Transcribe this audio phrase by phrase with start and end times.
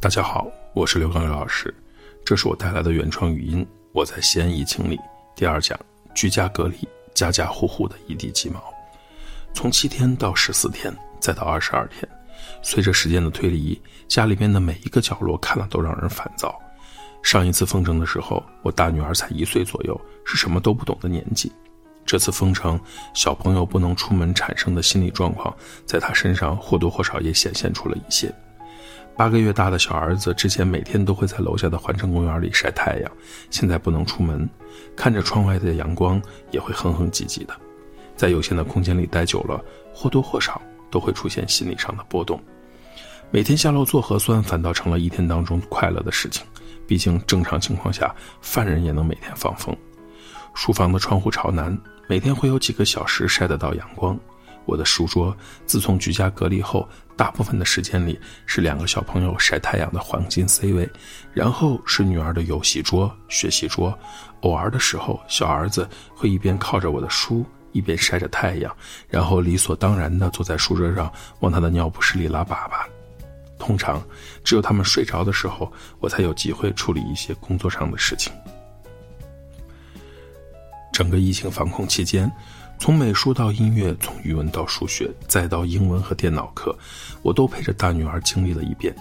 [0.00, 1.74] 大家好，我是刘刚刘老师，
[2.24, 3.66] 这是我带来的原创语音。
[3.90, 4.96] 我在西安疫情里
[5.34, 5.76] 第二讲，
[6.14, 8.62] 居家隔离，家家户户的一地鸡毛，
[9.52, 12.08] 从七天到十四天，再到二十二天，
[12.62, 13.76] 随着时间的推移，
[14.06, 16.56] 家里面的每一个角落看了都让人烦躁。
[17.20, 21.50] 上一次封城的时候，我大女儿才一岁左右，是什么都不懂的年纪。
[22.06, 22.80] 这次封城，
[23.14, 25.52] 小朋友不能出门产生的心理状况，
[25.84, 28.32] 在她身上或多或少也显现出了一些。
[29.18, 33.10] 八个月大的小儿子之前每天都会在楼下的环城公园里晒太阳，
[33.50, 34.48] 现在不能出门，
[34.94, 36.22] 看着窗外的阳光
[36.52, 37.52] 也会哼哼唧唧的，
[38.14, 39.60] 在有限的空间里待久了，
[39.92, 42.40] 或多或少都会出现心理上的波动。
[43.32, 46.46] 每天下楼做核酸反倒成了一天当中快乐的事情，
[46.86, 49.76] 毕竟正常情况下犯人也能每天放风。
[50.54, 51.76] 书房的窗户朝南，
[52.08, 54.16] 每天会有几个小时晒得到阳光。
[54.64, 60.88] 我的书桌自从居家隔离后，大部分的时间里是两个小朋友晒太阳的黄金 C 位，
[61.32, 63.98] 然后是女儿的游戏桌、学习桌，
[64.42, 68.74] 偶尔的时候，小儿子会一边靠着我的书，一边晒着太阳，
[69.08, 72.86] 然后理所当然地坐在书桌上往他的尿不湿里拉粑粑。
[73.58, 74.00] 通常，
[74.44, 78.32] 只有他们睡着的时候，我才有机会处理一些工作上的事情。
[80.92, 82.30] 整个疫情防控期间。
[82.78, 86.76] 从美术到音乐，从语文到数学，再到英文和电脑课，
[87.22, 88.94] 我都陪着大女儿经历了一遍。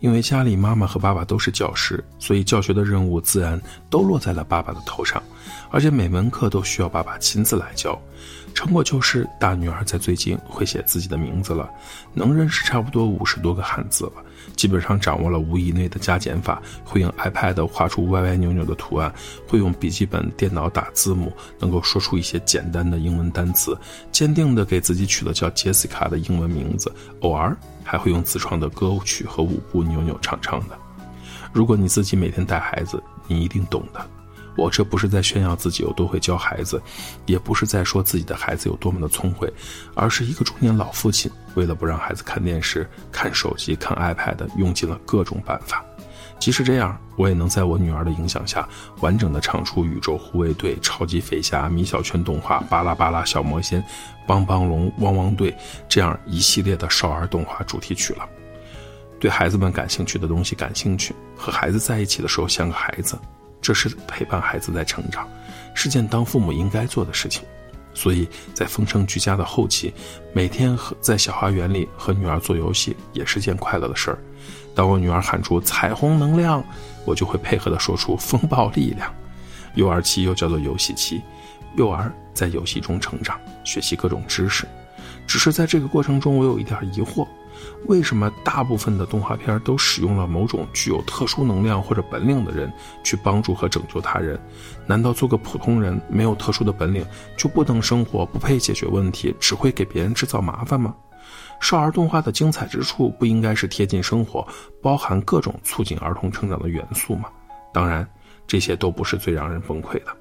[0.00, 5.22] 因为家里妈妈和爸爸都是教师，所以教学的任务自然都落在了爸爸的头上，
[5.70, 8.00] 而且每门课都需要爸爸亲自来教。
[8.52, 11.70] 成果就是，大女儿在最近会写自己的名字了，
[12.12, 14.12] 能认识差不多五十多个汉字了，
[14.56, 19.12] 基本上掌握了五以内的加减法，会用 iPad 画出歪歪扭扭的图案，
[19.46, 23.78] 会用笔记本电脑打字母，能够说出一些简单的英文单词，
[24.10, 30.76] 坚定地给自己取了叫 Jessica 的英文名字，偶尔还会用自创的歌曲和舞步扭扭唱唱的。
[31.52, 34.04] 如果你自己每天带孩子，你一定懂的。
[34.56, 36.80] 我这不是在炫耀自己有多会教孩子，
[37.26, 39.52] 也不是在说自己的孩子有多么的聪慧，
[39.94, 45.84] 而是一个中年老父亲，为了不让孩子看电视、看手机、看 iPad，用尽了各种办法。
[46.38, 48.66] 即使这样，我也能在我女儿的影响下，
[49.00, 53.82] 完整的唱出《宇宙护卫队》《超级飞侠》《米小圈动画》《巴拉巴拉小魔仙》
[54.26, 55.52] 《帮帮龙》《汪汪队》
[55.86, 58.26] 这样一系列的少儿动画主题曲了。
[59.18, 63.18] 对孩子们感兴趣的东西感兴趣，和孩子在一起的时候像个孩子。
[63.60, 65.28] 这是陪伴孩子在成长，
[65.74, 67.42] 是件当父母应该做的事情。
[67.92, 69.92] 所以在封城居家的后期，
[70.32, 74.18] 每天和在小花园里和女儿做游戏也是件快乐的事儿。
[74.74, 76.62] 当我女儿喊出“彩虹能量”，
[77.04, 79.12] 我就会配合的说出“风暴力量”。
[79.74, 81.20] 幼儿期又叫做游戏期，
[81.76, 84.66] 幼儿在游戏中成长，学习各种知识。
[85.26, 87.26] 只是在这个过程中，我有一点疑惑。
[87.86, 92.72] 为什么大部分的动画片都使用了某种具有特殊能量或者本领的人
[93.02, 94.38] 去帮助和拯救他人？
[94.86, 97.04] 难道做个普通人没有特殊的本领
[97.36, 100.94] 就不能生活、不配解决问题，只会给别人制造麻烦吗？
[101.60, 104.46] 少儿动画的精彩之处不应该是贴近生活，
[104.82, 107.28] 包含各种促进儿童成长的元素吗？
[107.72, 108.08] 当然，
[108.46, 110.16] 这些都不是最让人崩溃的。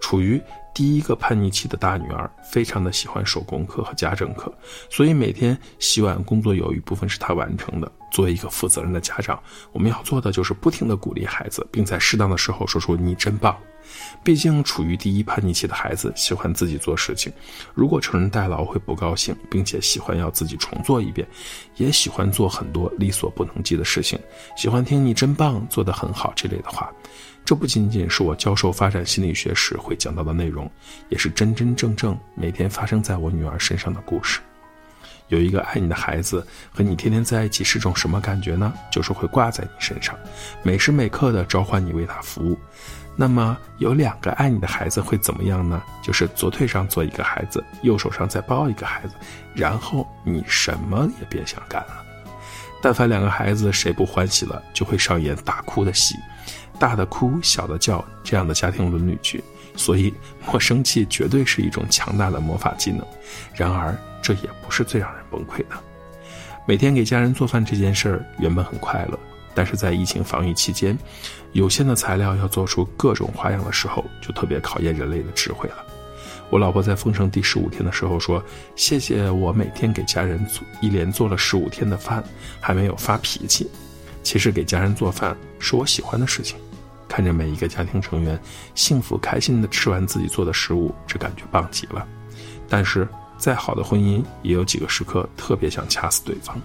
[0.00, 0.40] 处于
[0.74, 4.52] 第一个叛逆期的大女儿，非常的喜欢手工课和家政课，
[4.90, 7.90] 所以每天洗碗工作有一部分是她完成的。
[8.16, 9.38] 作为一个负责任的家长，
[9.72, 13.54] 我们要做的就是不停的鼓励孩子，并在适当的时候说出“你真棒”。
[14.24, 17.30] 毕竟处于第一叛逆期的孩子喜欢自己做事情，
[17.74, 21.28] 如果成人代劳会不高兴，并且喜欢要自己重做一遍，
[21.76, 24.18] 也喜欢做很多力所不能及的事情，
[24.56, 26.90] 喜欢听“你真棒”做得很好这类的话。
[27.44, 30.70] 这不仅仅是我教授发展心理学时会讲到的内容，
[31.10, 34.40] 也是真真正正每天发生在我女儿身上的故事。
[35.28, 38.72] 有一个爱你的孩子和你天天在一起是种什么感觉呢？
[38.90, 40.14] 就是会挂在你身上，
[40.62, 42.58] 每时每刻的召唤你为他服务。
[43.18, 45.82] 那么有两个爱你的孩子会怎么样呢？
[46.02, 49.14] 就是左腿上坐一个孩子，右手上再抱一个孩子，
[49.54, 52.04] 然后你什么也别想干了。
[52.82, 56.14] 但凡两个孩子谁不欢喜了，就会上演大哭的戏。
[56.78, 59.42] 大的哭，小的叫，这样的家庭伦理剧，
[59.76, 60.12] 所以
[60.44, 63.04] 莫生气绝对是一种强大的魔法技能。
[63.54, 65.76] 然而，这也不是最让崩溃的。
[66.66, 69.18] 每天给家人做饭这件事儿原本很快乐，
[69.54, 70.98] 但是在疫情防疫期间，
[71.52, 75.76] 有限的材料要做出各种花样的时候，就特别考验人类的智慧了。
[76.50, 78.42] 我老婆在封城第十五天的时候说
[78.76, 82.22] ：“谢谢我每天给家人做一连做了十五天的饭，
[82.60, 83.68] 还没有发脾气。”
[84.22, 86.56] 其实给家人做饭是我喜欢的事情。
[87.08, 88.38] 看着每一个家庭成员
[88.74, 92.06] 幸福开心的吃完自己做的食物，这感觉棒极了。
[92.68, 93.08] 但是，
[93.38, 96.60] 再好的婚姻也有几个时刻特别想掐死对方。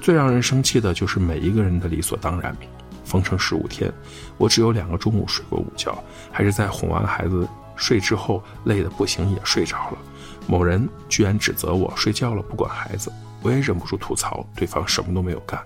[0.00, 2.56] 最让人生气的就是每一个人的理所当然。
[3.04, 3.92] 封城十五天，
[4.38, 5.96] 我只有两个中午睡过午觉，
[6.32, 7.46] 还是在哄完孩子
[7.76, 9.98] 睡之后，累得不行也睡着了。
[10.46, 13.12] 某人居然指责我睡觉了不管孩子，
[13.42, 15.62] 我也忍不住吐槽对方什么都没有干。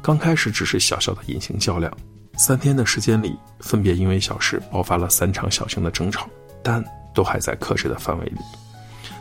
[0.00, 1.92] 刚开始只是小小的隐形较量，
[2.36, 6.26] 三天的时间里，分别因为小事爆发了三场小型的争吵，
[6.64, 6.82] 但
[7.14, 8.38] 都还在克制的范围里。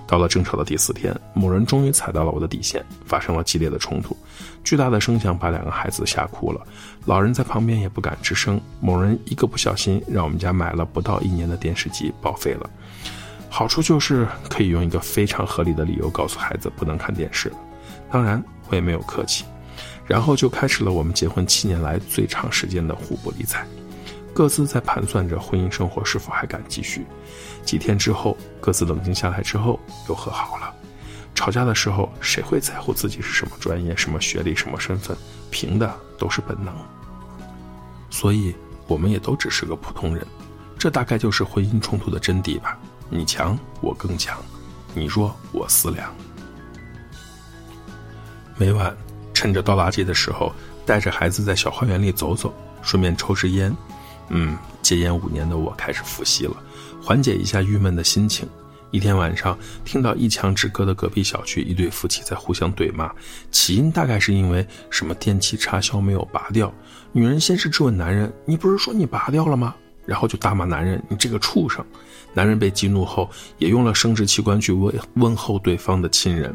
[0.08, 4.16] 到了争吵的第四天，某人终于踩到了我的底线，发生了激烈的冲突，
[4.64, 6.62] 巨大的声响把两个孩子吓哭了，
[7.06, 8.60] 老人在旁边也不敢吱声。
[8.80, 12.70] 某人一个不小心，让我们家买了不到一年的电视机报废了。
[13.50, 17.56] 好处就是可以用一个非常合理的理由告诉孩子不能看电视了，
[18.12, 19.44] 当然我也没有客气，
[20.06, 23.66] 然后就开始了我们结婚七年来最长时间的互不理睬。
[24.34, 27.06] 各自在盘算着婚姻生活是否还敢继续。
[27.66, 30.74] 几天之后，各自冷静下来之后又和好了。
[31.36, 35.16] 吵架的时候，谁会在乎自己是什么专业、什么学历、什么身份？
[35.50, 36.74] 凭的都是本能。
[38.10, 38.56] 所以，
[38.88, 40.26] 我们也都只是个普通人。
[40.78, 42.78] 这大概就是婚姻冲突的真谛吧。
[43.10, 44.38] 你强，我更强；
[44.94, 46.14] 你弱，我思量。
[48.58, 48.96] 每晚
[49.34, 50.54] 趁着倒垃圾的时候，
[50.86, 53.76] 带着孩子在小花园里走走，顺便抽支烟。
[54.34, 56.56] 嗯，戒烟五年的我开始复习了，
[57.02, 58.48] 缓解一下郁闷的心情。
[58.90, 63.12] 一天晚上，听到一墙之隔的隔壁小区一对夫妻在互相对骂，
[63.52, 66.74] 起因大概是因为什么电器插销没有拔掉。
[67.12, 69.76] 女人先是质问男人：“你不是说你拔掉了吗？”
[70.06, 71.86] 然后就大骂男人：“你这个畜生！”
[72.34, 73.30] 男人被激怒后，
[73.60, 76.54] 也用了生殖器官去问问候对方的亲人。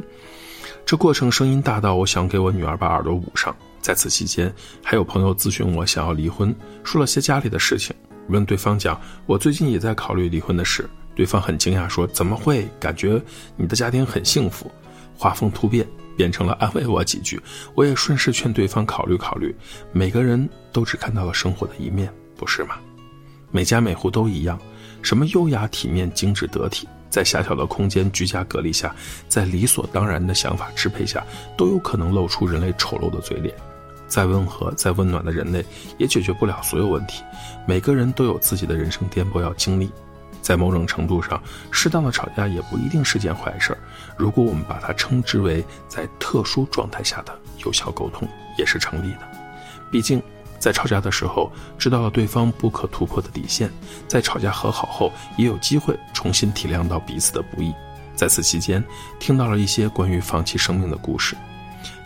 [0.85, 3.55] 这过程声音大到我想给我女儿把耳朵捂上。
[3.87, 4.53] 在此期间，
[4.83, 6.53] 还有朋友咨询我想要离婚，
[6.83, 7.95] 说了些家里的事情，
[8.27, 10.91] 问对方讲我最近也在考虑离婚的事。
[11.15, 12.69] 对方很惊讶说：“怎么会？
[12.81, 13.23] 感觉
[13.57, 14.69] 你的家庭很幸福。”
[15.17, 15.87] 画风突变，
[16.17, 17.41] 变成了安慰我几句。
[17.77, 19.55] 我也顺势劝对方考虑考虑。
[19.93, 22.75] 每个人都只看到了生活的一面，不是吗？
[23.53, 24.61] 每家每户都一样，
[25.01, 26.89] 什么优雅、体面、精致、得体。
[27.09, 28.93] 在狭小的空间居家隔离下，
[29.29, 31.25] 在理所当然的想法支配下，
[31.57, 33.55] 都有可能露出人类丑陋的嘴脸。
[34.07, 35.65] 再温和、再温暖的人类，
[35.99, 37.23] 也解决不了所有问题。
[37.67, 39.91] 每个人都有自己的人生颠簸要经历，
[40.41, 43.79] 在某种程度上，适当的吵架也不一定是件坏事儿。
[44.17, 49.21] 如果我们把它称之为在特殊状态下的有效沟通，也是成立的。
[49.91, 50.23] 毕竟，
[50.59, 53.69] 在吵架的时候，知道了对方不可突破的底线；
[54.09, 57.73] 在吵架和好后，也有机会重新体谅到彼此的不易。
[58.15, 58.83] 在此期间，
[59.19, 61.37] 听到了一些关于放弃生命的故事。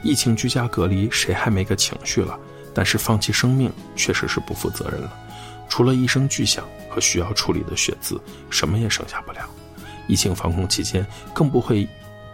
[0.03, 2.39] 疫情居家隔离，谁还没个情绪了？
[2.73, 5.13] 但是放弃生命确实是不负责任了。
[5.69, 9.41] 除了一声巨响和需要处理的血渍，什么也剩下不了。
[10.07, 11.89] 疫情防控期间，更不会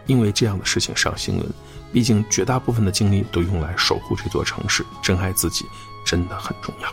[0.06, 1.46] 因为这样的事情上新闻。
[1.92, 5.64] 毕竟绝大部分的精力都用来守护这座城市，珍爱自己
[6.04, 6.88] 真的很重要。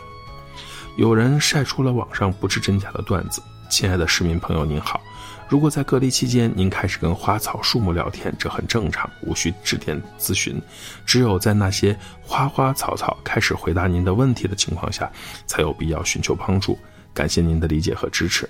[0.96, 5.00] 有人晒出了网上不知真假的段子，亲爱的市民朋友您好。
[5.48, 10.60] 如果在隔离期间您开始跟花草树木聊天，这很正常，无需致电咨询。
[11.04, 15.10] 只有在那些花花草草开始回答您的问题的情况下，
[15.46, 16.78] 才有必要寻求帮助。
[17.12, 18.48] 感谢您的理解和支持，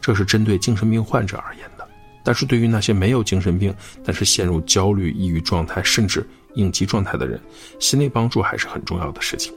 [0.00, 1.86] 这是针对精神病患者而言的。
[2.24, 3.72] 但是对于那些没有精神病，
[4.04, 7.40] 但是陷入焦虑、抑郁状态甚至应激状态的人，
[7.78, 9.52] 心理帮助还是很重要的事情。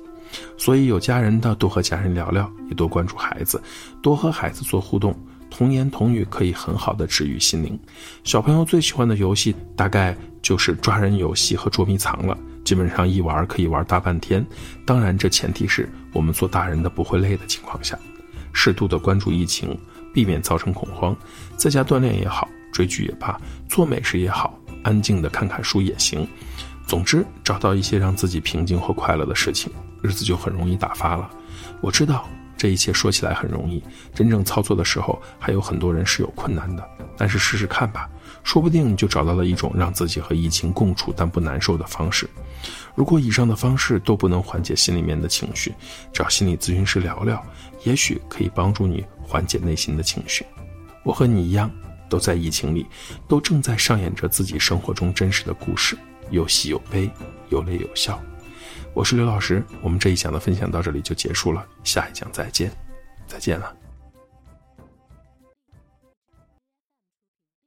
[0.57, 3.61] 所以有家人的多和家人聊聊，也多关注孩子，
[4.01, 5.17] 多和孩子做互动。
[5.55, 7.79] 童言童语可以很好的治愈心灵，
[8.23, 14.43] 小朋友最喜欢的游戏大概就是抓人游戏和捉迷藏了，基本上一玩可以玩大半天。
[14.83, 17.95] 当然，这前提是我们做大人的不会累的情况下，
[18.51, 19.77] 适度的关注疫情，
[20.11, 21.15] 避免造成恐慌。
[21.55, 26.27] 在家锻炼也好，追剧也罢，做美食也好，安静的看看书也行。
[26.87, 31.29] 总之，找到一些让自己平静或快乐的事情，日子就很容易打发了。
[31.79, 32.27] 我知道。
[32.63, 33.83] 这一切说起来很容易，
[34.15, 36.89] 真正操作的时候，还有很多人是有困难的。
[37.17, 38.09] 但是试试看吧，
[38.41, 42.25] 说不定你就找到了一种让自己和疫情共处但不难受的方式。
[42.95, 45.73] 如果以上的方式都不能缓解心里面的情绪，
[46.13, 47.45] 找心理咨询师聊聊，
[47.83, 50.45] 也许可以帮助你缓解内心的情绪。
[51.03, 51.69] 我和你一样，
[52.07, 52.85] 都在疫情里，
[53.27, 55.97] 都正在上演着自己生活中真实的故事，
[56.29, 57.11] 有喜有悲，
[57.49, 58.17] 有泪有笑。
[58.95, 62.71] 我是刘老师，我们这一讲的分享到这里就结束了，下一讲再见，
[63.25, 63.75] 再见了。